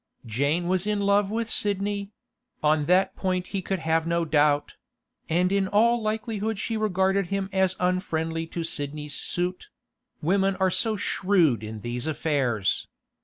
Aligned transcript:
Jane 0.25 0.67
was 0.67 0.87
in 0.87 1.01
love 1.01 1.29
with 1.29 1.47
Sidney; 1.47 2.09
on 2.63 2.85
that 2.85 3.15
point 3.15 3.49
he 3.53 3.61
could 3.61 3.77
have 3.77 4.07
no 4.07 4.25
doubt; 4.25 4.73
and 5.29 5.51
in 5.51 5.67
all 5.67 6.01
likelihood 6.01 6.57
she 6.57 6.75
regarded 6.75 7.27
him 7.27 7.49
as 7.53 7.75
unfriendly 7.79 8.47
to 8.47 8.63
Sidney's 8.63 9.13
suit—women 9.13 10.55
are 10.55 10.71
so 10.71 10.95
shrewd 10.95 11.63
in 11.63 11.81
these 11.81 12.07
affairs. 12.07 12.87